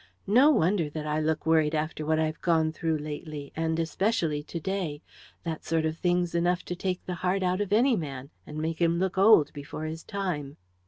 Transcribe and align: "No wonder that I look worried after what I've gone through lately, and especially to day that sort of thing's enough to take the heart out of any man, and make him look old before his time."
"No 0.25 0.49
wonder 0.49 0.89
that 0.89 1.05
I 1.05 1.19
look 1.19 1.45
worried 1.45 1.75
after 1.75 2.03
what 2.07 2.17
I've 2.17 2.41
gone 2.41 2.71
through 2.71 2.97
lately, 2.97 3.53
and 3.55 3.77
especially 3.77 4.41
to 4.41 4.59
day 4.59 5.03
that 5.43 5.63
sort 5.63 5.85
of 5.85 5.95
thing's 5.95 6.33
enough 6.33 6.65
to 6.65 6.75
take 6.75 7.05
the 7.05 7.13
heart 7.21 7.43
out 7.43 7.61
of 7.61 7.71
any 7.71 7.95
man, 7.95 8.31
and 8.47 8.57
make 8.57 8.81
him 8.81 8.97
look 8.97 9.19
old 9.19 9.53
before 9.53 9.83
his 9.83 10.03
time." 10.03 10.57